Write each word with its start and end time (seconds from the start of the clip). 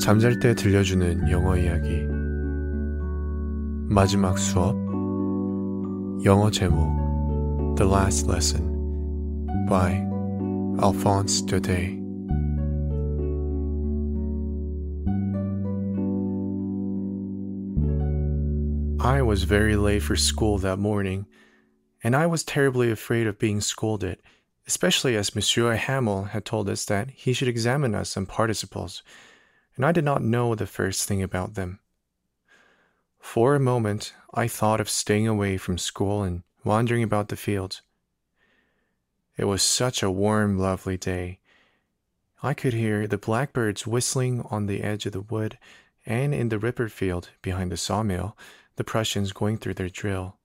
잠잘 0.00 0.38
때 0.38 0.54
들려주는 0.54 1.30
영어 1.30 1.56
이야기 1.56 2.06
마지막 3.88 4.38
수업 4.38 4.74
영어 6.24 6.50
제목 6.50 7.76
The 7.76 7.88
Last 7.88 8.26
Lesson 8.28 9.66
by 9.68 10.02
Alphonse 10.82 11.46
Daudet 11.46 11.97
I 19.00 19.22
was 19.22 19.44
very 19.44 19.76
late 19.76 20.02
for 20.02 20.16
school 20.16 20.58
that 20.58 20.78
morning, 20.78 21.26
and 22.02 22.14
I 22.16 22.26
was 22.26 22.44
terribly 22.44 22.90
afraid 22.90 23.26
of 23.26 23.38
being 23.38 23.60
scolded, 23.60 24.18
especially 24.66 25.16
as 25.16 25.34
Monsieur 25.34 25.74
Hamel 25.74 26.24
had 26.24 26.44
told 26.44 26.68
us 26.68 26.84
that 26.86 27.10
he 27.10 27.32
should 27.32 27.48
examine 27.48 27.94
us 27.94 28.16
on 28.16 28.26
participles 28.26 29.02
and 29.78 29.86
I 29.86 29.92
did 29.92 30.04
not 30.04 30.22
know 30.22 30.56
the 30.56 30.66
first 30.66 31.06
thing 31.06 31.22
about 31.22 31.54
them. 31.54 31.78
For 33.20 33.54
a 33.54 33.60
moment, 33.60 34.12
I 34.34 34.48
thought 34.48 34.80
of 34.80 34.90
staying 34.90 35.28
away 35.28 35.56
from 35.56 35.78
school 35.78 36.24
and 36.24 36.42
wandering 36.64 37.04
about 37.04 37.28
the 37.28 37.36
fields. 37.36 37.80
It 39.36 39.44
was 39.44 39.62
such 39.62 40.02
a 40.02 40.10
warm, 40.10 40.58
lovely 40.58 40.96
day. 40.96 41.38
I 42.42 42.54
could 42.54 42.72
hear 42.72 43.06
the 43.06 43.18
blackbirds 43.18 43.86
whistling 43.86 44.42
on 44.50 44.66
the 44.66 44.82
edge 44.82 45.06
of 45.06 45.12
the 45.12 45.20
wood, 45.20 45.58
and 46.04 46.34
in 46.34 46.48
the 46.48 46.58
Rippert 46.58 46.90
field 46.90 47.30
behind 47.40 47.70
the 47.70 47.76
sawmill, 47.76 48.36
the 48.78 48.84
Prussians 48.84 49.32
going 49.32 49.58
through 49.58 49.74
their 49.74 49.90
drill. 49.90 50.38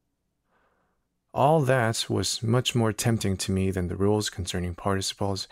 All 1.34 1.62
that 1.62 2.08
was 2.10 2.44
much 2.44 2.76
more 2.76 2.92
tempting 2.92 3.38
to 3.38 3.52
me 3.52 3.72
than 3.72 3.88
the 3.88 3.96
rules 3.96 4.30
concerning 4.30 4.76
participles, 4.76 5.48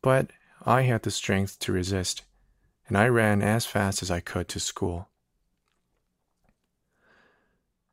but 0.00 0.30
I 0.64 0.82
had 0.82 1.02
the 1.02 1.10
strength 1.10 1.58
to 1.60 1.72
resist 1.72 2.22
and 2.88 2.98
I 2.98 3.08
ran 3.08 3.42
as 3.42 3.66
fast 3.66 4.02
as 4.02 4.10
I 4.10 4.20
could 4.20 4.48
to 4.48 4.60
school. 4.60 5.08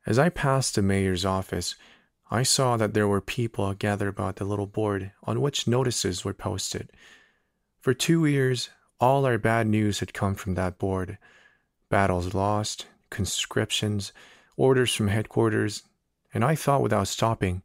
As 0.06 0.18
I 0.20 0.30
passed 0.30 0.76
the 0.76 0.82
mayor's 0.82 1.26
office, 1.26 1.76
I 2.32 2.44
saw 2.44 2.78
that 2.78 2.94
there 2.94 3.08
were 3.08 3.22
people 3.22 3.74
gathered 3.74 4.10
about 4.10 4.38
the 4.38 4.46
little 4.46 4.68
board 4.68 5.12
on 5.24 5.42
which 5.42 5.68
notices 5.68 6.26
were 6.26 6.34
posted. 6.34 6.92
For 7.80 7.94
two 7.94 8.26
years, 8.26 8.70
all 9.00 9.26
our 9.26 9.38
bad 9.38 9.68
news 9.68 10.00
had 10.00 10.14
come 10.14 10.36
from 10.36 10.56
that 10.56 10.78
board 10.78 11.18
battles 11.90 12.34
lost, 12.34 12.86
conscriptions, 13.10 14.12
orders 14.58 14.94
from 14.94 15.08
headquarters, 15.08 15.84
and 16.34 16.44
I 16.44 16.56
thought 16.56 16.82
without 16.82 17.08
stopping, 17.08 17.64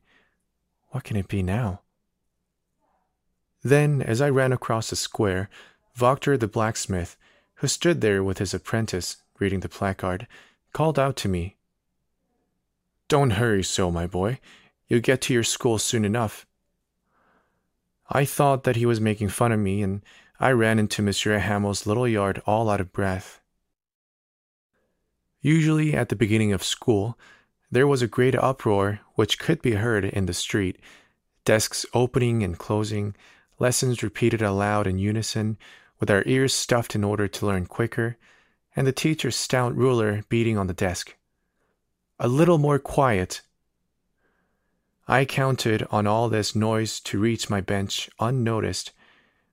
what 0.88 1.04
can 1.04 1.16
it 1.16 1.28
be 1.28 1.42
now? 1.42 1.80
Then, 3.62 4.02
as 4.02 4.20
I 4.20 4.28
ran 4.28 4.52
across 4.52 4.90
the 4.90 4.96
square, 4.96 5.48
Wachter 5.98 6.38
the 6.38 6.46
blacksmith, 6.46 7.16
who 7.56 7.66
stood 7.66 8.00
there 8.00 8.22
with 8.22 8.38
his 8.38 8.52
apprentice 8.54 9.16
reading 9.38 9.60
the 9.60 9.68
placard, 9.68 10.26
called 10.72 10.98
out 10.98 11.16
to 11.16 11.28
me, 11.28 11.56
Don't 13.08 13.30
hurry 13.30 13.62
so, 13.62 13.90
my 13.90 14.06
boy. 14.06 14.38
You'll 14.86 15.00
get 15.00 15.20
to 15.22 15.34
your 15.34 15.44
school 15.44 15.78
soon 15.78 16.04
enough. 16.04 16.46
I 18.08 18.24
thought 18.24 18.64
that 18.64 18.76
he 18.76 18.86
was 18.86 19.00
making 19.00 19.30
fun 19.30 19.50
of 19.50 19.60
me, 19.60 19.82
and 19.82 20.02
I 20.38 20.50
ran 20.50 20.78
into 20.78 21.00
Monsieur 21.00 21.38
Hamel's 21.38 21.86
little 21.86 22.06
yard 22.06 22.42
all 22.46 22.68
out 22.68 22.80
of 22.80 22.92
breath. 22.92 23.40
Usually, 25.44 25.92
at 25.92 26.08
the 26.08 26.16
beginning 26.16 26.54
of 26.54 26.64
school, 26.64 27.18
there 27.70 27.86
was 27.86 28.00
a 28.00 28.06
great 28.06 28.34
uproar 28.34 29.00
which 29.14 29.38
could 29.38 29.60
be 29.60 29.72
heard 29.72 30.06
in 30.06 30.24
the 30.24 30.32
street 30.32 30.80
desks 31.44 31.84
opening 31.92 32.42
and 32.42 32.58
closing, 32.58 33.14
lessons 33.58 34.02
repeated 34.02 34.40
aloud 34.40 34.86
in 34.86 34.96
unison, 34.96 35.58
with 36.00 36.10
our 36.10 36.22
ears 36.24 36.54
stuffed 36.54 36.94
in 36.94 37.04
order 37.04 37.28
to 37.28 37.44
learn 37.44 37.66
quicker, 37.66 38.16
and 38.74 38.86
the 38.86 38.92
teacher's 38.92 39.36
stout 39.36 39.76
ruler 39.76 40.24
beating 40.30 40.56
on 40.56 40.66
the 40.66 40.72
desk. 40.72 41.14
A 42.18 42.26
little 42.26 42.56
more 42.56 42.78
quiet. 42.78 43.42
I 45.06 45.26
counted 45.26 45.86
on 45.90 46.06
all 46.06 46.30
this 46.30 46.56
noise 46.56 47.00
to 47.00 47.20
reach 47.20 47.50
my 47.50 47.60
bench 47.60 48.08
unnoticed, 48.18 48.92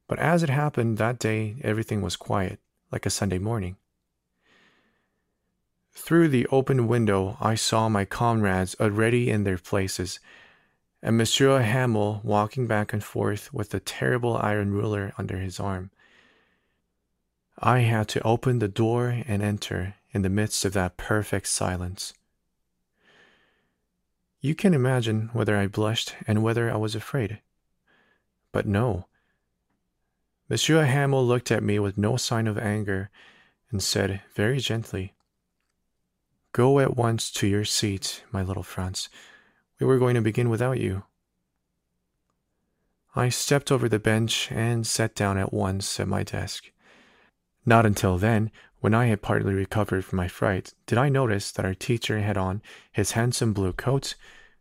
but 0.08 0.20
as 0.20 0.42
it 0.42 0.50
happened 0.50 0.98
that 1.00 1.20
day, 1.20 1.58
everything 1.62 2.02
was 2.02 2.16
quiet, 2.16 2.62
like 2.94 3.06
a 3.06 3.10
Sunday 3.10 3.40
morning. 3.40 3.76
Through 6.04 6.30
the 6.30 6.48
open 6.48 6.88
window, 6.88 7.38
I 7.40 7.54
saw 7.54 7.88
my 7.88 8.06
comrades 8.06 8.76
already 8.80 9.30
in 9.30 9.44
their 9.44 9.60
places, 9.60 10.20
and 11.02 11.16
Monsieur 11.16 11.62
Hamel 11.62 12.22
walking 12.24 12.66
back 12.66 12.92
and 12.92 13.04
forth 13.04 13.54
with 13.54 13.70
the 13.70 13.80
terrible 13.80 14.36
iron 14.36 14.72
ruler 14.72 15.14
under 15.20 15.38
his 15.38 15.60
arm. 15.60 15.92
I 17.60 17.82
had 17.82 18.08
to 18.10 18.24
open 18.24 18.58
the 18.58 18.68
door 18.68 19.10
and 19.28 19.44
enter 19.44 19.94
in 20.12 20.24
the 20.24 20.30
midst 20.30 20.66
of 20.66 20.74
that 20.74 20.98
perfect 20.98 21.48
silence. 21.48 22.14
You 24.42 24.56
can 24.56 24.74
imagine 24.74 25.30
whether 25.34 25.56
I 25.56 25.68
blushed 25.68 26.16
and 26.26 26.42
whether 26.42 26.70
I 26.72 26.78
was 26.78 26.96
afraid. 26.96 27.42
But 28.52 28.66
no. 28.66 29.06
Monsieur 30.50 30.84
Hamel 30.84 31.26
looked 31.26 31.52
at 31.52 31.64
me 31.64 31.78
with 31.78 31.96
no 31.96 32.18
sign 32.18 32.48
of 32.48 32.58
anger 32.58 33.12
and 33.70 33.84
said 33.84 34.22
very 34.34 34.58
gently, 34.60 35.14
Go 36.54 36.80
at 36.80 36.98
once 36.98 37.32
to 37.32 37.48
your 37.48 37.64
seat, 37.64 38.24
my 38.32 38.44
little 38.44 38.64
Franz. 38.64 39.08
We 39.80 39.86
were 39.86 40.00
going 40.00 40.16
to 40.16 40.22
begin 40.22 40.50
without 40.50 40.80
you. 40.80 41.04
I 43.16 43.30
stepped 43.30 43.72
over 43.72 43.88
the 43.88 44.00
bench 44.00 44.52
and 44.52 44.86
sat 44.86 45.16
down 45.16 45.38
at 45.38 45.54
once 45.54 46.00
at 46.00 46.08
my 46.08 46.24
desk. 46.24 46.72
Not 47.66 47.86
until 47.86 48.18
then, 48.18 48.52
when 48.80 48.94
I 48.94 49.06
had 49.06 49.22
partly 49.22 49.54
recovered 49.54 50.04
from 50.04 50.18
my 50.18 50.28
fright, 50.28 50.74
did 50.88 50.98
I 50.98 51.08
notice 51.08 51.52
that 51.52 51.66
our 51.66 51.74
teacher 51.74 52.20
had 52.20 52.38
on 52.38 52.62
his 52.92 53.12
handsome 53.12 53.54
blue 53.54 53.74
coat, 53.74 54.16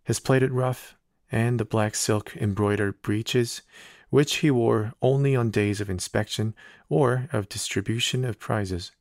his 0.05 0.21
plaited 0.21 0.53
ruff, 0.53 0.97
and 1.33 1.59
the 1.59 1.65
black 1.65 1.95
silk 1.95 2.37
embroidered 2.37 3.03
breeches, 3.03 3.63
which 4.11 4.37
he 4.37 4.51
wore 4.51 4.93
only 5.03 5.35
on 5.35 5.51
days 5.51 5.81
of 5.81 5.91
inspection 5.91 6.55
or 6.89 7.29
of 7.33 7.49
distribution 7.49 8.25
of 8.25 8.39
prizes. 8.39 8.93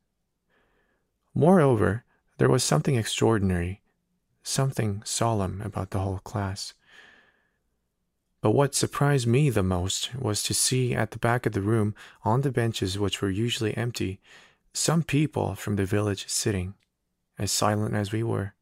Moreover, 1.36 2.04
there 2.40 2.50
was 2.50 2.64
something 2.64 2.96
extraordinary, 2.96 3.82
something 4.44 5.04
solemn 5.04 5.62
about 5.62 5.92
the 5.92 6.00
whole 6.00 6.20
class. 6.20 6.74
But 8.40 8.52
what 8.52 8.74
surprised 8.74 9.28
me 9.28 9.50
the 9.50 9.62
most 9.62 10.16
was 10.16 10.42
to 10.44 10.54
see 10.54 10.96
at 10.96 11.12
the 11.12 11.20
back 11.20 11.46
of 11.46 11.52
the 11.52 11.62
room, 11.62 11.94
on 12.24 12.42
the 12.42 12.52
benches 12.52 12.98
which 12.98 13.22
were 13.22 13.30
usually 13.30 13.76
empty, 13.76 14.22
some 14.74 15.04
people 15.04 15.54
from 15.56 15.76
the 15.76 15.84
village 15.84 16.30
sitting, 16.30 16.76
as 17.38 17.52
silent 17.52 17.94
as 17.94 18.14
we 18.14 18.24
were. 18.24 18.54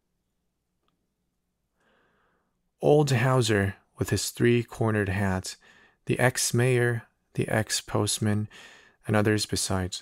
Old 2.81 3.11
Hauser, 3.11 3.75
with 3.99 4.09
his 4.09 4.31
three 4.31 4.63
cornered 4.63 5.09
hat, 5.09 5.55
the 6.07 6.17
ex 6.17 6.51
mayor, 6.51 7.03
the 7.35 7.47
ex 7.47 7.79
postman, 7.79 8.47
and 9.05 9.15
others 9.15 9.45
besides. 9.45 10.01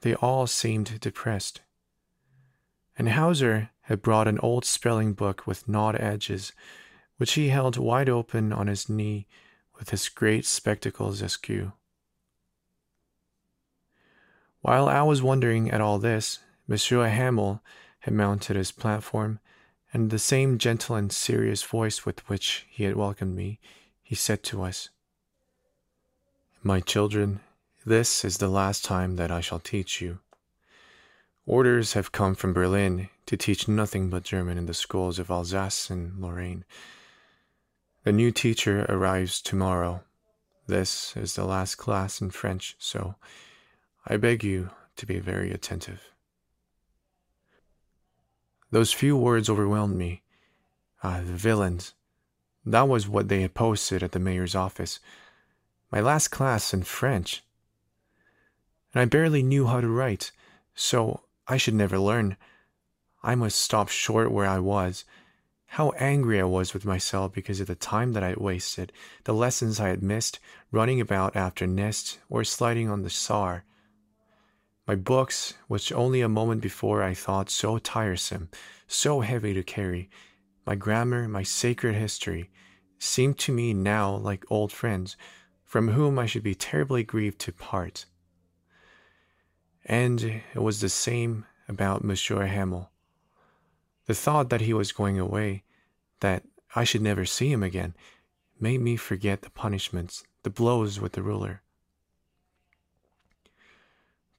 They 0.00 0.14
all 0.14 0.46
seemed 0.46 0.98
depressed. 1.00 1.60
And 2.96 3.10
Hauser 3.10 3.70
had 3.82 4.02
brought 4.02 4.28
an 4.28 4.38
old 4.38 4.64
spelling 4.64 5.12
book 5.12 5.46
with 5.46 5.68
gnawed 5.68 5.96
edges 6.00 6.52
which 7.16 7.34
he 7.34 7.48
held 7.48 7.76
wide 7.76 8.08
open 8.08 8.52
on 8.52 8.66
his 8.66 8.88
knee 8.88 9.26
with 9.78 9.90
his 9.90 10.08
great 10.08 10.44
spectacles 10.44 11.22
askew. 11.22 11.72
While 14.60 14.88
I 14.88 15.02
was 15.02 15.22
wondering 15.22 15.70
at 15.70 15.80
all 15.80 15.98
this, 15.98 16.38
Monsieur 16.66 17.06
Hamel 17.06 17.62
had 18.00 18.14
mounted 18.14 18.56
his 18.56 18.72
platform, 18.72 19.40
and 19.92 20.10
the 20.10 20.18
same 20.18 20.58
gentle 20.58 20.96
and 20.96 21.12
serious 21.12 21.62
voice 21.62 22.06
with 22.06 22.26
which 22.28 22.66
he 22.70 22.84
had 22.84 22.96
welcomed 22.96 23.36
me, 23.36 23.60
he 24.02 24.14
said 24.14 24.42
to 24.44 24.62
us, 24.62 24.88
My 26.62 26.80
children, 26.80 27.40
this 27.84 28.24
is 28.24 28.38
the 28.38 28.48
last 28.48 28.84
time 28.84 29.16
that 29.16 29.30
I 29.30 29.40
shall 29.40 29.60
teach 29.60 30.00
you. 30.00 30.20
Orders 31.46 31.92
have 31.92 32.12
come 32.12 32.34
from 32.34 32.54
Berlin 32.54 33.10
to 33.26 33.36
teach 33.36 33.68
nothing 33.68 34.08
but 34.08 34.22
German 34.22 34.56
in 34.56 34.66
the 34.66 34.74
schools 34.74 35.18
of 35.18 35.30
Alsace 35.30 35.90
and 35.90 36.20
Lorraine, 36.20 36.64
the 38.04 38.12
new 38.12 38.30
teacher 38.30 38.84
arrives 38.88 39.40
tomorrow. 39.40 40.02
This 40.66 41.16
is 41.16 41.34
the 41.34 41.44
last 41.44 41.76
class 41.76 42.20
in 42.20 42.30
French, 42.30 42.76
so 42.78 43.14
I 44.06 44.18
beg 44.18 44.44
you 44.44 44.70
to 44.96 45.06
be 45.06 45.18
very 45.18 45.50
attentive. 45.52 46.02
Those 48.70 48.92
few 48.92 49.16
words 49.16 49.48
overwhelmed 49.48 49.96
me. 49.96 50.22
Ah, 51.02 51.20
the 51.24 51.32
villains. 51.32 51.94
That 52.66 52.88
was 52.88 53.08
what 53.08 53.28
they 53.28 53.40
had 53.40 53.54
posted 53.54 54.02
at 54.02 54.12
the 54.12 54.18
mayor's 54.18 54.54
office. 54.54 55.00
My 55.90 56.00
last 56.00 56.28
class 56.28 56.74
in 56.74 56.82
French. 56.82 57.42
And 58.92 59.00
I 59.00 59.04
barely 59.06 59.42
knew 59.42 59.66
how 59.66 59.80
to 59.80 59.88
write, 59.88 60.30
so 60.74 61.23
I 61.46 61.56
should 61.56 61.74
never 61.74 61.98
learn. 61.98 62.36
I 63.22 63.34
must 63.34 63.58
stop 63.58 63.88
short 63.88 64.30
where 64.30 64.46
I 64.46 64.58
was. 64.58 65.04
How 65.66 65.90
angry 65.98 66.40
I 66.40 66.44
was 66.44 66.72
with 66.72 66.84
myself 66.84 67.32
because 67.32 67.60
of 67.60 67.66
the 67.66 67.74
time 67.74 68.12
that 68.12 68.22
I 68.22 68.28
had 68.28 68.38
wasted, 68.38 68.92
the 69.24 69.34
lessons 69.34 69.80
I 69.80 69.88
had 69.88 70.02
missed, 70.02 70.38
running 70.70 71.00
about 71.00 71.34
after 71.34 71.66
nests 71.66 72.18
or 72.30 72.44
sliding 72.44 72.88
on 72.88 73.02
the 73.02 73.10
Saar. 73.10 73.64
My 74.86 74.94
books, 74.94 75.54
which 75.66 75.92
only 75.92 76.20
a 76.20 76.28
moment 76.28 76.60
before 76.60 77.02
I 77.02 77.14
thought 77.14 77.50
so 77.50 77.78
tiresome, 77.78 78.50
so 78.86 79.20
heavy 79.20 79.52
to 79.54 79.62
carry, 79.62 80.10
my 80.66 80.74
grammar, 80.74 81.26
my 81.28 81.42
sacred 81.42 81.94
history, 81.94 82.50
seemed 82.98 83.38
to 83.40 83.52
me 83.52 83.74
now 83.74 84.14
like 84.14 84.50
old 84.50 84.72
friends, 84.72 85.16
from 85.64 85.88
whom 85.88 86.18
I 86.18 86.26
should 86.26 86.42
be 86.42 86.54
terribly 86.54 87.02
grieved 87.02 87.38
to 87.40 87.52
part. 87.52 88.06
And 89.84 90.42
it 90.54 90.62
was 90.62 90.80
the 90.80 90.88
same 90.88 91.44
about 91.68 92.04
Monsieur 92.04 92.46
Hamel. 92.46 92.90
The 94.06 94.14
thought 94.14 94.50
that 94.50 94.62
he 94.62 94.72
was 94.72 94.92
going 94.92 95.18
away, 95.18 95.64
that 96.20 96.44
I 96.74 96.84
should 96.84 97.02
never 97.02 97.24
see 97.24 97.50
him 97.52 97.62
again, 97.62 97.94
made 98.58 98.80
me 98.80 98.96
forget 98.96 99.42
the 99.42 99.50
punishments, 99.50 100.24
the 100.42 100.50
blows 100.50 101.00
with 101.00 101.12
the 101.12 101.22
ruler. 101.22 101.62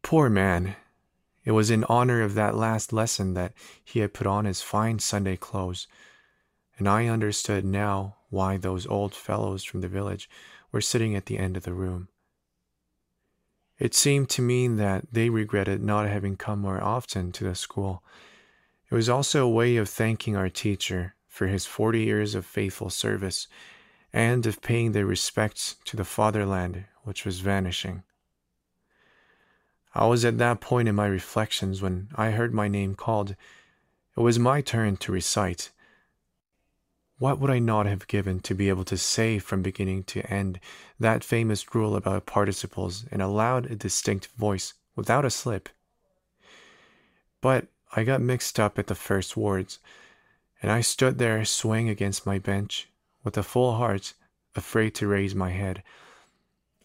Poor 0.01 0.29
man! 0.29 0.75
It 1.43 1.51
was 1.51 1.69
in 1.69 1.83
honor 1.85 2.21
of 2.21 2.33
that 2.35 2.55
last 2.55 2.91
lesson 2.91 3.35
that 3.35 3.53
he 3.83 3.99
had 3.99 4.13
put 4.13 4.27
on 4.27 4.45
his 4.45 4.61
fine 4.61 4.99
Sunday 4.99 5.35
clothes, 5.35 5.87
and 6.77 6.89
I 6.89 7.07
understood 7.07 7.63
now 7.63 8.17
why 8.29 8.57
those 8.57 8.87
old 8.87 9.13
fellows 9.13 9.63
from 9.63 9.81
the 9.81 9.87
village 9.87 10.29
were 10.71 10.81
sitting 10.81 11.15
at 11.15 11.27
the 11.27 11.37
end 11.37 11.55
of 11.55 11.63
the 11.63 11.73
room. 11.73 12.07
It 13.77 13.93
seemed 13.93 14.29
to 14.29 14.41
mean 14.41 14.77
that 14.77 15.05
they 15.11 15.29
regretted 15.29 15.83
not 15.83 16.07
having 16.07 16.37
come 16.37 16.59
more 16.59 16.81
often 16.81 17.31
to 17.33 17.43
the 17.43 17.55
school. 17.55 18.03
It 18.89 18.95
was 18.95 19.09
also 19.09 19.45
a 19.45 19.49
way 19.49 19.75
of 19.77 19.89
thanking 19.89 20.35
our 20.35 20.49
teacher 20.49 21.15
for 21.27 21.47
his 21.47 21.65
forty 21.65 22.01
years 22.03 22.35
of 22.35 22.45
faithful 22.45 22.89
service 22.89 23.47
and 24.13 24.45
of 24.45 24.61
paying 24.61 24.93
their 24.93 25.05
respects 25.05 25.75
to 25.85 25.97
the 25.97 26.05
fatherland 26.05 26.85
which 27.03 27.25
was 27.25 27.41
vanishing. 27.41 28.03
I 29.93 30.07
was 30.07 30.23
at 30.23 30.37
that 30.37 30.61
point 30.61 30.87
in 30.87 30.95
my 30.95 31.07
reflections 31.07 31.81
when 31.81 32.09
I 32.15 32.31
heard 32.31 32.53
my 32.53 32.67
name 32.67 32.95
called. 32.95 33.35
It 34.17 34.21
was 34.21 34.39
my 34.39 34.61
turn 34.61 34.95
to 34.97 35.11
recite. 35.11 35.71
What 37.17 37.39
would 37.39 37.49
I 37.49 37.59
not 37.59 37.85
have 37.85 38.07
given 38.07 38.41
to 38.41 38.53
be 38.53 38.67
able 38.67 38.83
to 38.85 38.97
say 38.97 39.39
from 39.39 39.61
beginning 39.61 40.03
to 40.05 40.29
end 40.29 40.59
that 40.99 41.23
famous 41.23 41.73
rule 41.73 41.95
about 41.95 42.25
participles 42.25 43.05
in 43.09 43.21
a 43.21 43.31
loud, 43.31 43.79
distinct 43.79 44.27
voice 44.37 44.73
without 44.95 45.23
a 45.23 45.29
slip? 45.29 45.69
But 47.39 47.67
I 47.95 48.03
got 48.03 48.21
mixed 48.21 48.59
up 48.59 48.77
at 48.77 48.87
the 48.87 48.95
first 48.95 49.37
words, 49.37 49.79
and 50.61 50.69
I 50.69 50.81
stood 50.81 51.17
there 51.17 51.45
swaying 51.45 51.87
against 51.87 52.25
my 52.25 52.37
bench 52.37 52.89
with 53.23 53.37
a 53.37 53.43
full 53.43 53.75
heart, 53.75 54.13
afraid 54.53 54.91
to 54.95 55.07
raise 55.07 55.33
my 55.33 55.51
head. 55.51 55.83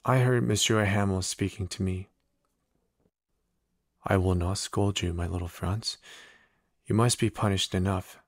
I 0.04 0.18
heard 0.18 0.46
Monsieur 0.46 0.84
Hamel 0.84 1.22
speaking 1.22 1.66
to 1.68 1.82
me. 1.82 2.08
I 4.06 4.16
will 4.16 4.36
not 4.36 4.58
scold 4.58 5.02
you, 5.02 5.12
my 5.12 5.26
little 5.26 5.48
Franz. 5.48 5.98
You 6.86 6.94
must 6.94 7.18
be 7.18 7.30
punished 7.30 7.74
enough. 7.74 8.18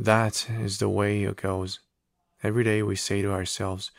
That 0.00 0.48
is 0.48 0.78
the 0.78 0.88
way 0.88 1.24
it 1.24 1.36
goes. 1.36 1.80
Every 2.42 2.64
day 2.64 2.82
we 2.82 2.96
say 2.96 3.20
to 3.20 3.32
ourselves, 3.32 3.90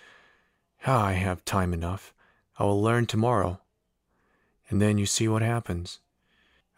ah, 0.87 1.05
I 1.05 1.13
have 1.13 1.45
time 1.45 1.75
enough. 1.75 2.11
I 2.57 2.63
will 2.63 2.81
learn 2.81 3.05
tomorrow. 3.05 3.59
And 4.67 4.81
then 4.81 4.97
you 4.97 5.05
see 5.05 5.27
what 5.27 5.43
happens. 5.43 5.99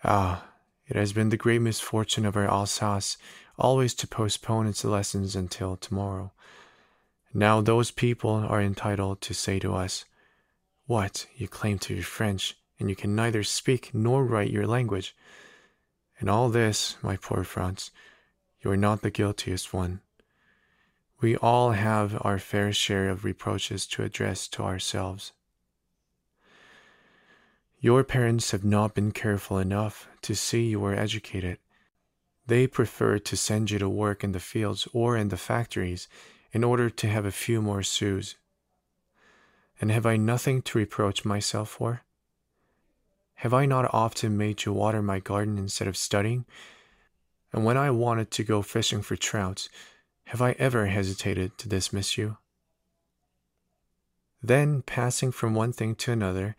Ah, 0.03 0.43
it 0.87 0.97
has 0.97 1.13
been 1.13 1.29
the 1.29 1.37
great 1.37 1.61
misfortune 1.61 2.25
of 2.25 2.35
our 2.35 2.49
Alsace 2.49 3.17
always 3.57 3.93
to 3.93 4.07
postpone 4.07 4.67
its 4.67 4.83
lessons 4.83 5.37
until 5.37 5.77
tomorrow. 5.77 6.33
Now 7.33 7.61
those 7.61 7.91
people 7.91 8.45
are 8.49 8.61
entitled 8.61 9.21
to 9.21 9.33
say 9.33 9.57
to 9.59 9.73
us, 9.73 10.03
What, 10.85 11.27
you 11.37 11.47
claim 11.47 11.79
to 11.79 11.95
be 11.95 12.01
French, 12.01 12.57
and 12.77 12.89
you 12.89 12.95
can 12.97 13.15
neither 13.15 13.43
speak 13.43 13.91
nor 13.93 14.25
write 14.25 14.51
your 14.51 14.67
language. 14.67 15.15
And 16.19 16.29
all 16.29 16.49
this, 16.49 16.97
my 17.01 17.15
poor 17.15 17.45
Franz, 17.45 17.89
you 18.63 18.71
are 18.71 18.77
not 18.77 19.01
the 19.01 19.11
guiltiest 19.11 19.73
one. 19.73 19.99
We 21.19 21.35
all 21.37 21.71
have 21.71 22.17
our 22.21 22.39
fair 22.39 22.71
share 22.73 23.09
of 23.09 23.23
reproaches 23.23 23.85
to 23.87 24.03
address 24.03 24.47
to 24.49 24.63
ourselves. 24.63 25.33
Your 27.79 28.03
parents 28.03 28.51
have 28.51 28.63
not 28.63 28.95
been 28.95 29.11
careful 29.11 29.57
enough 29.57 30.07
to 30.21 30.35
see 30.35 30.67
you 30.67 30.79
were 30.79 30.95
educated. 30.95 31.57
They 32.47 32.67
prefer 32.67 33.19
to 33.19 33.37
send 33.37 33.71
you 33.71 33.79
to 33.79 33.89
work 33.89 34.23
in 34.23 34.31
the 34.31 34.39
fields 34.39 34.87
or 34.93 35.17
in 35.17 35.29
the 35.29 35.37
factories 35.37 36.07
in 36.53 36.63
order 36.63 36.89
to 36.89 37.07
have 37.07 37.25
a 37.25 37.31
few 37.31 37.61
more 37.61 37.83
sous. 37.83 38.35
And 39.81 39.91
have 39.91 40.05
I 40.05 40.15
nothing 40.15 40.61
to 40.63 40.77
reproach 40.77 41.25
myself 41.25 41.69
for? 41.69 42.03
Have 43.35 43.53
I 43.53 43.65
not 43.65 43.93
often 43.93 44.37
made 44.37 44.63
you 44.63 44.71
water 44.71 45.01
my 45.01 45.19
garden 45.19 45.57
instead 45.57 45.87
of 45.87 45.97
studying, 45.97 46.45
and 47.53 47.63
when 47.63 47.77
I 47.77 47.91
wanted 47.91 48.31
to 48.31 48.43
go 48.43 48.61
fishing 48.63 49.03
for 49.03 49.15
trout, 49.15 49.69
have 50.25 50.41
I 50.41 50.55
ever 50.57 50.87
hesitated 50.87 51.57
to 51.59 51.69
dismiss 51.69 52.17
you? 52.17 52.37
Then, 54.41 54.81
passing 54.81 55.31
from 55.31 55.53
one 55.53 55.71
thing 55.71 55.95
to 55.95 56.11
another, 56.11 56.55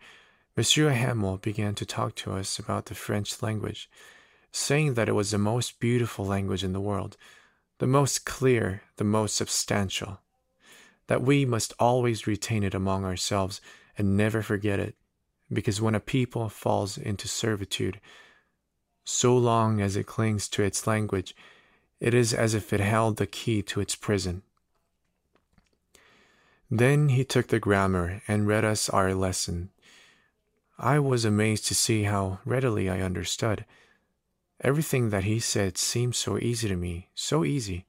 Monsieur 0.55 0.89
Hamel 0.91 1.37
began 1.37 1.75
to 1.75 1.85
talk 1.85 2.15
to 2.15 2.31
us 2.31 2.57
about 2.57 2.85
the 2.85 2.95
French 2.95 3.43
language, 3.43 3.89
saying 4.51 4.93
that 4.93 5.09
it 5.09 5.11
was 5.11 5.31
the 5.31 5.37
most 5.37 5.79
beautiful 5.81 6.25
language 6.25 6.63
in 6.63 6.71
the 6.71 6.79
world, 6.79 7.17
the 7.79 7.87
most 7.87 8.25
clear, 8.25 8.83
the 8.95 9.03
most 9.03 9.35
substantial, 9.35 10.21
that 11.07 11.21
we 11.21 11.45
must 11.45 11.73
always 11.77 12.25
retain 12.25 12.63
it 12.63 12.73
among 12.73 13.03
ourselves 13.03 13.59
and 13.97 14.15
never 14.15 14.41
forget 14.41 14.79
it, 14.79 14.95
because 15.51 15.81
when 15.81 15.93
a 15.93 15.99
people 15.99 16.47
falls 16.47 16.97
into 16.97 17.27
servitude, 17.27 17.99
so 19.05 19.37
long 19.37 19.79
as 19.79 19.95
it 19.95 20.07
clings 20.07 20.49
to 20.49 20.63
its 20.63 20.85
language, 20.85 21.35
it 21.99 22.13
is 22.13 22.33
as 22.33 22.53
if 22.53 22.73
it 22.73 22.79
held 22.79 23.17
the 23.17 23.27
key 23.27 23.61
to 23.61 23.79
its 23.79 23.95
prison. 23.95 24.41
Then 26.69 27.09
he 27.09 27.23
took 27.23 27.47
the 27.47 27.59
grammar 27.59 28.21
and 28.27 28.47
read 28.47 28.65
us 28.65 28.89
our 28.89 29.13
lesson. 29.13 29.69
I 30.77 30.99
was 30.99 31.23
amazed 31.23 31.67
to 31.67 31.75
see 31.75 32.03
how 32.03 32.39
readily 32.43 32.89
I 32.89 33.01
understood. 33.01 33.63
Everything 34.61 35.09
that 35.11 35.23
he 35.23 35.39
said 35.39 35.77
seemed 35.77 36.15
so 36.15 36.37
easy 36.39 36.67
to 36.67 36.75
me, 36.75 37.09
so 37.13 37.45
easy. 37.45 37.85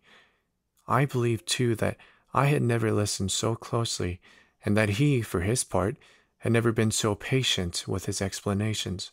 I 0.87 1.06
believed, 1.06 1.46
too, 1.46 1.75
that 1.76 1.96
I 2.35 2.46
had 2.46 2.62
never 2.62 2.92
listened 2.92 3.32
so 3.32 3.56
closely, 3.56 4.20
and 4.64 4.76
that 4.76 4.90
he, 5.00 5.23
for 5.23 5.40
his 5.40 5.64
part, 5.64 5.96
had 6.38 6.52
never 6.52 6.70
been 6.70 6.90
so 6.90 7.14
patient 7.14 7.85
with 7.88 8.04
his 8.04 8.20
explanations. 8.20 9.11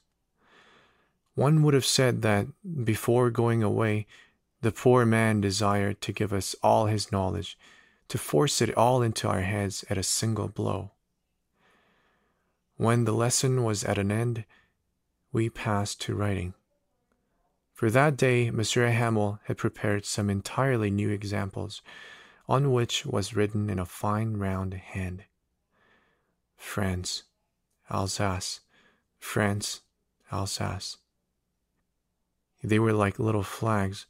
One 1.36 1.63
would 1.63 1.74
have 1.74 1.86
said 1.86 2.22
that, 2.22 2.48
before 2.84 3.30
going 3.30 3.63
away, 3.63 4.06
the 4.62 4.72
poor 4.72 5.06
man 5.06 5.42
desired 5.42 6.00
to 6.02 6.13
give 6.13 6.32
us 6.32 6.56
all 6.62 6.86
his 6.86 7.12
knowledge, 7.12 7.58
to 8.08 8.18
force 8.18 8.62
it 8.62 8.75
all 8.78 9.02
into 9.02 9.28
our 9.28 9.42
heads 9.42 9.84
at 9.90 9.98
a 9.98 10.04
single 10.04 10.48
blow. 10.48 10.92
When 12.78 13.06
the 13.06 13.13
lesson 13.13 13.63
was 13.63 13.84
at 13.84 13.98
an 13.98 14.12
end, 14.12 14.46
we 15.32 15.50
passed 15.50 16.00
to 16.02 16.16
writing. 16.16 16.54
For 17.74 17.90
that 17.90 18.16
day, 18.16 18.52
Monsieur 18.52 18.90
Hamel 18.90 19.40
had 19.46 19.58
prepared 19.58 20.06
some 20.06 20.30
entirely 20.30 20.92
new 20.92 21.10
examples, 21.10 21.82
on 22.48 22.72
which 22.72 23.06
was 23.06 23.36
written 23.36 23.70
in 23.70 23.80
a 23.80 23.86
fine 23.86 24.38
round 24.38 24.74
hand 24.75 25.24
France, 26.56 27.24
Alsace, 27.90 28.62
France, 29.20 29.82
Alsace. 30.32 30.98
They 32.63 32.79
were 32.79 32.93
like 32.93 33.20
little 33.20 33.43
flags, 33.43 34.08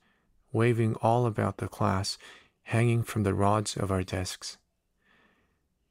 waving 0.51 0.95
all 0.95 1.25
about 1.25 1.57
the 1.57 1.67
class, 1.67 2.17
hanging 2.63 3.03
from 3.03 3.23
the 3.23 3.33
rods 3.33 3.75
of 3.75 3.91
our 3.91 4.03
desks. 4.03 4.57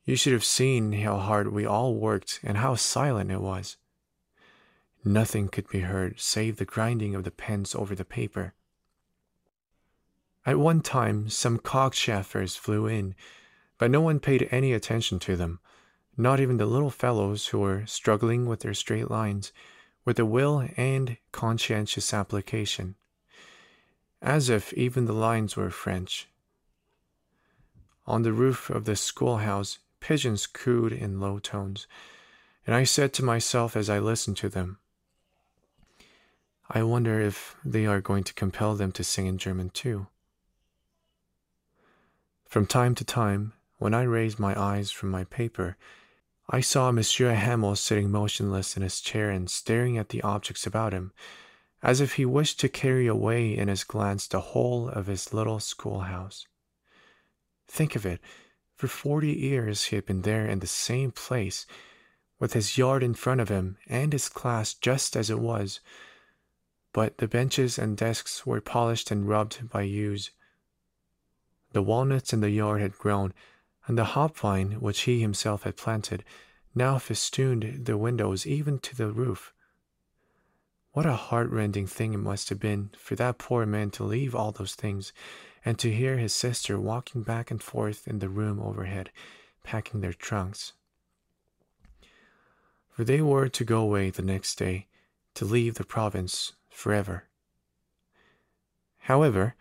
You 0.04 0.16
should 0.16 0.32
have 0.32 0.44
seen 0.44 0.92
how 0.92 1.18
hard 1.18 1.52
we 1.52 1.66
all 1.66 1.94
worked 1.96 2.40
and 2.42 2.58
how 2.58 2.76
silent 2.76 3.30
it 3.30 3.40
was. 3.40 3.76
Nothing 5.04 5.48
could 5.48 5.68
be 5.68 5.80
heard 5.80 6.20
save 6.20 6.56
the 6.56 6.64
grinding 6.64 7.14
of 7.14 7.24
the 7.24 7.30
pens 7.32 7.74
over 7.74 7.94
the 7.94 8.04
paper. 8.04 8.54
At 10.46 10.58
one 10.58 10.80
time, 10.80 11.28
some 11.28 11.58
cockchafers 11.58 12.56
flew 12.56 12.86
in, 12.86 13.14
but 13.78 13.90
no 13.90 14.00
one 14.00 14.20
paid 14.20 14.48
any 14.52 14.72
attention 14.72 15.18
to 15.20 15.36
them, 15.36 15.58
not 16.16 16.38
even 16.38 16.56
the 16.56 16.66
little 16.66 16.90
fellows 16.90 17.48
who 17.48 17.58
were 17.58 17.86
struggling 17.86 18.46
with 18.46 18.60
their 18.60 18.74
straight 18.74 19.10
lines 19.10 19.52
with 20.04 20.18
a 20.18 20.24
will 20.24 20.68
and 20.76 21.16
conscientious 21.30 22.12
application, 22.12 22.96
as 24.20 24.48
if 24.48 24.72
even 24.74 25.06
the 25.06 25.12
lines 25.12 25.56
were 25.56 25.70
French. 25.70 26.28
On 28.06 28.22
the 28.22 28.32
roof 28.32 28.68
of 28.68 28.84
the 28.84 28.96
schoolhouse, 28.96 29.78
pigeons 30.00 30.46
cooed 30.46 30.92
in 30.92 31.20
low 31.20 31.38
tones, 31.38 31.86
and 32.66 32.74
I 32.74 32.84
said 32.84 33.12
to 33.14 33.24
myself 33.24 33.76
as 33.76 33.88
I 33.88 33.98
listened 33.98 34.36
to 34.38 34.48
them, 34.48 34.78
I 36.68 36.82
wonder 36.82 37.20
if 37.20 37.54
they 37.64 37.86
are 37.86 38.00
going 38.00 38.24
to 38.24 38.34
compel 38.34 38.74
them 38.74 38.92
to 38.92 39.04
sing 39.04 39.26
in 39.26 39.36
German 39.38 39.70
too. 39.70 40.06
From 42.46 42.66
time 42.66 42.94
to 42.96 43.04
time, 43.04 43.52
when 43.78 43.94
I 43.94 44.02
raised 44.02 44.38
my 44.38 44.58
eyes 44.58 44.90
from 44.90 45.10
my 45.10 45.24
paper, 45.24 45.76
I 46.50 46.60
saw 46.60 46.90
Monsieur 46.90 47.32
Hamel 47.34 47.76
sitting 47.76 48.10
motionless 48.10 48.76
in 48.76 48.82
his 48.82 49.00
chair 49.00 49.30
and 49.30 49.50
staring 49.50 49.96
at 49.96 50.10
the 50.10 50.22
objects 50.22 50.66
about 50.66 50.92
him, 50.92 51.12
as 51.82 52.00
if 52.00 52.14
he 52.14 52.24
wished 52.24 52.60
to 52.60 52.68
carry 52.68 53.06
away 53.06 53.56
in 53.56 53.68
his 53.68 53.84
glance 53.84 54.26
the 54.26 54.40
whole 54.40 54.88
of 54.88 55.06
his 55.06 55.32
little 55.32 55.60
schoolhouse. 55.60 56.46
Think 57.68 57.96
of 57.96 58.04
it! 58.04 58.20
For 58.76 58.88
forty 58.88 59.32
years 59.32 59.84
he 59.86 59.96
had 59.96 60.06
been 60.06 60.22
there 60.22 60.46
in 60.46 60.58
the 60.58 60.66
same 60.66 61.12
place, 61.12 61.66
with 62.38 62.52
his 62.52 62.76
yard 62.76 63.02
in 63.02 63.14
front 63.14 63.40
of 63.40 63.48
him 63.48 63.78
and 63.86 64.12
his 64.12 64.28
class 64.28 64.74
just 64.74 65.16
as 65.16 65.30
it 65.30 65.38
was, 65.38 65.80
but 66.92 67.18
the 67.18 67.28
benches 67.28 67.78
and 67.78 67.96
desks 67.96 68.44
were 68.44 68.60
polished 68.60 69.10
and 69.10 69.28
rubbed 69.28 69.70
by 69.70 69.82
use. 69.82 70.30
The 71.72 71.82
walnuts 71.82 72.32
in 72.32 72.40
the 72.40 72.50
yard 72.50 72.82
had 72.82 72.98
grown, 72.98 73.32
and 73.86 73.98
the 73.98 74.04
hop 74.04 74.36
vine 74.36 74.72
which 74.72 75.02
he 75.02 75.20
himself 75.20 75.64
had 75.64 75.76
planted 75.76 76.24
now 76.74 76.98
festooned 76.98 77.84
the 77.84 77.96
windows 77.96 78.46
even 78.46 78.78
to 78.78 78.96
the 78.96 79.10
roof. 79.10 79.52
What 80.92 81.06
a 81.06 81.14
heart-rending 81.14 81.86
thing 81.86 82.12
it 82.12 82.18
must 82.18 82.48
have 82.50 82.60
been 82.60 82.90
for 82.98 83.14
that 83.16 83.38
poor 83.38 83.64
man 83.64 83.90
to 83.92 84.04
leave 84.04 84.34
all 84.34 84.52
those 84.52 84.74
things 84.74 85.12
and 85.64 85.78
to 85.78 85.92
hear 85.92 86.18
his 86.18 86.34
sister 86.34 86.78
walking 86.78 87.22
back 87.22 87.50
and 87.50 87.62
forth 87.62 88.06
in 88.06 88.18
the 88.18 88.28
room 88.28 88.60
overhead, 88.60 89.10
packing 89.62 90.00
their 90.00 90.12
trunks. 90.12 90.74
For 92.90 93.04
they 93.04 93.22
were 93.22 93.48
to 93.48 93.64
go 93.64 93.80
away 93.80 94.10
the 94.10 94.22
next 94.22 94.56
day, 94.58 94.88
to 95.34 95.46
leave 95.46 95.74
the 95.74 95.84
province 95.84 96.52
forever. 96.68 97.24
However, 98.98 99.54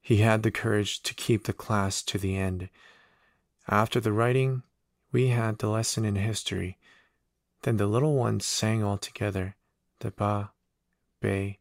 he 0.00 0.18
had 0.18 0.42
the 0.42 0.50
courage 0.50 1.02
to 1.02 1.12
keep 1.12 1.44
the 1.44 1.52
class 1.52 2.02
to 2.04 2.16
the 2.16 2.36
end. 2.36 2.70
After 3.68 4.00
the 4.00 4.12
writing, 4.12 4.62
we 5.12 5.28
had 5.28 5.58
the 5.58 5.68
lesson 5.68 6.04
in 6.04 6.16
history. 6.16 6.78
Then 7.62 7.76
the 7.76 7.86
little 7.86 8.14
ones 8.14 8.46
sang 8.46 8.82
all 8.82 8.98
together 8.98 9.56
the 10.00 10.10
ba, 10.10 10.52
be, 11.20 11.58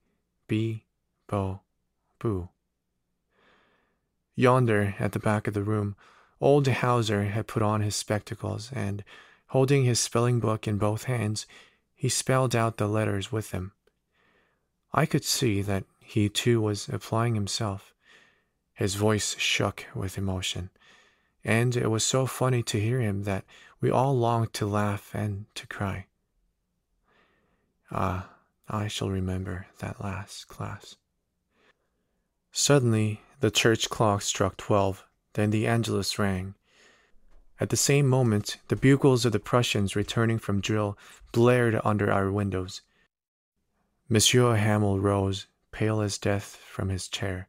bi, 0.48 0.84
bo, 1.28 1.62
boo. 2.20 2.50
Yonder, 4.36 4.96
at 5.00 5.12
the 5.14 5.20
back 5.20 5.48
of 5.48 5.54
the 5.56 5.64
room, 5.64 5.96
old 6.40 6.68
Hauser 6.68 7.24
had 7.24 7.48
put 7.48 7.64
on 7.64 7.82
his 7.82 7.96
spectacles, 7.96 8.72
and, 8.72 9.04
holding 9.48 9.84
his 9.84 10.00
spelling 10.00 10.40
book 10.40 10.68
in 10.68 10.78
both 10.78 11.06
hands, 11.06 11.48
he 11.96 12.10
spelled 12.10 12.56
out 12.56 12.78
the 12.78 12.88
letters 12.88 13.32
with 13.32 13.50
them. 13.50 13.72
I 14.94 15.08
could 15.08 15.26
see 15.26 15.62
that 15.64 15.86
he 16.00 16.30
too 16.30 16.62
was 16.62 16.88
applying 16.88 17.34
himself. 17.34 17.94
His 18.76 18.96
voice 18.96 19.36
shook 19.40 19.86
with 19.96 20.18
emotion, 20.18 20.70
and 21.44 21.76
it 21.76 21.88
was 21.88 22.04
so 22.04 22.26
funny 22.26 22.64
to 22.64 22.80
hear 22.80 23.00
him 23.00 23.24
that 23.24 23.46
we 23.80 23.90
all 23.90 24.18
longed 24.18 24.54
to 24.54 24.66
laugh 24.66 25.12
and 25.14 25.46
to 25.56 25.68
cry. 25.68 26.08
Ah, 27.92 28.30
I 28.68 28.88
shall 28.88 29.10
remember 29.10 29.68
that 29.80 30.02
last 30.04 30.48
class. 30.48 30.98
Suddenly, 32.52 33.22
the 33.40 33.52
church 33.52 33.90
clock 33.90 34.22
struck 34.22 34.58
twelve, 34.58 35.06
then 35.34 35.52
the 35.52 35.68
Angelus 35.68 36.18
rang. 36.18 36.56
At 37.60 37.70
the 37.70 37.78
same 37.78 38.08
moment, 38.08 38.58
the 38.68 38.76
bugles 38.76 39.26
of 39.26 39.32
the 39.32 39.40
Prussians 39.40 39.96
returning 39.96 40.40
from 40.40 40.62
drill 40.62 40.98
blared 41.32 41.80
under 41.84 42.12
our 42.12 42.32
windows. 42.32 42.82
Monsieur 44.10 44.56
Hamel 44.56 45.00
rose, 45.00 45.48
pale 45.72 46.02
as 46.02 46.18
death, 46.18 46.56
from 46.56 46.90
his 46.90 47.08
chair. 47.08 47.48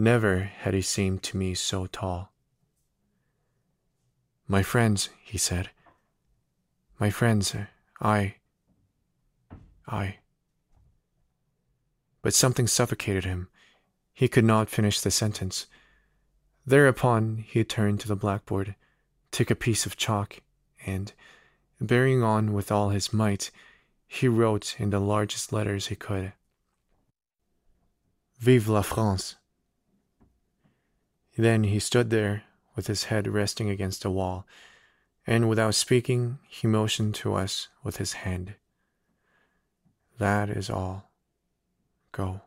Never 0.00 0.44
had 0.44 0.72
he 0.72 0.80
seemed 0.80 1.22
to 1.24 1.36
me 1.36 1.52
so 1.52 1.84
tall. 1.84 2.32
My 4.48 4.62
friends, 4.62 5.10
he 5.22 5.36
said. 5.36 5.68
My 6.98 7.10
friends, 7.10 7.54
I. 8.00 8.36
I. 9.86 10.20
But 12.22 12.32
something 12.32 12.66
suffocated 12.66 13.26
him. 13.26 13.48
He 14.14 14.26
could 14.26 14.46
not 14.46 14.70
finish 14.70 15.02
the 15.02 15.10
sentence. 15.10 15.66
Thereupon 16.64 17.44
he 17.46 17.62
turned 17.62 18.00
to 18.00 18.08
the 18.08 18.16
blackboard, 18.16 18.76
took 19.30 19.50
a 19.50 19.54
piece 19.54 19.84
of 19.84 19.98
chalk, 19.98 20.40
and, 20.86 21.12
bearing 21.78 22.22
on 22.22 22.54
with 22.54 22.72
all 22.72 22.88
his 22.88 23.12
might, 23.12 23.50
he 24.08 24.28
wrote 24.28 24.80
in 24.80 24.88
the 24.88 24.98
largest 24.98 25.52
letters 25.52 25.88
he 25.88 25.94
could 25.94 26.32
Vive 28.38 28.66
la 28.66 28.80
France! 28.80 29.36
Then 31.36 31.64
he 31.64 31.78
stood 31.78 32.10
there 32.10 32.44
with 32.76 32.86
his 32.86 33.04
head 33.04 33.28
resting 33.28 33.70
against 33.70 34.02
the 34.02 34.10
wall, 34.10 34.46
and 35.26 35.48
without 35.48 35.74
speaking, 35.74 36.38
he 36.48 36.66
motioned 36.66 37.14
to 37.16 37.34
us 37.34 37.68
with 37.82 37.98
his 37.98 38.14
hand. 38.14 38.54
That 40.18 40.50
is 40.50 40.68
all. 40.68 41.10
Go. 42.12 42.42